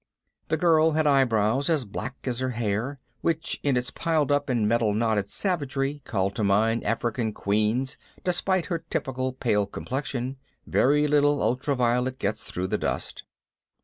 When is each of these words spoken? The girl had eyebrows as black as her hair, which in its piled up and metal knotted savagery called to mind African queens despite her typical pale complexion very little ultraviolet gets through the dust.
The 0.47 0.57
girl 0.57 0.93
had 0.93 1.05
eyebrows 1.05 1.69
as 1.69 1.85
black 1.85 2.15
as 2.23 2.39
her 2.39 2.49
hair, 2.49 2.97
which 3.19 3.59
in 3.61 3.77
its 3.77 3.91
piled 3.91 4.31
up 4.31 4.49
and 4.49 4.67
metal 4.67 4.95
knotted 4.95 5.29
savagery 5.29 6.01
called 6.05 6.33
to 6.37 6.43
mind 6.43 6.83
African 6.83 7.33
queens 7.33 7.99
despite 8.23 8.65
her 8.65 8.83
typical 8.89 9.31
pale 9.31 9.67
complexion 9.67 10.37
very 10.65 11.05
little 11.07 11.39
ultraviolet 11.43 12.17
gets 12.17 12.45
through 12.45 12.69
the 12.69 12.79
dust. 12.79 13.25